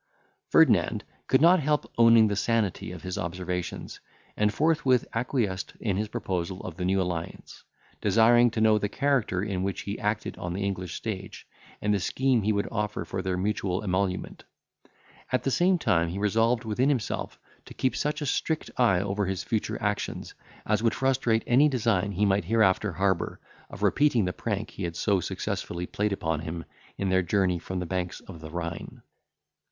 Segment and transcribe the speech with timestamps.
[0.49, 3.99] Ferdinand could not help owning the sanity of his observations,
[4.35, 7.63] and forthwith acquiesced in his proposal of the new alliance;
[8.01, 11.45] desiring to know the character in which he acted on the English stage,
[11.83, 14.43] and the scheme he would offer for their mutual emolument.
[15.31, 19.27] At the same time he resolved within himself to keep such a strict eye over
[19.27, 20.33] his future actions,
[20.65, 23.39] as would frustrate any design he might hereafter harbour,
[23.69, 26.65] of repeating the prank he had so successfully played upon him,
[26.97, 29.03] in their journey from the banks of the Rhine.